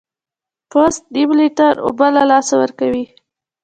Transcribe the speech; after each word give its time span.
پوست 0.69 1.03
نیم 1.13 1.29
لیټر 1.39 1.73
اوبه 1.85 2.07
له 2.15 2.23
لاسه 2.31 2.53
ورکوي. 2.61 3.05